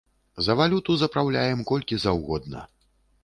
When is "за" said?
0.45-0.55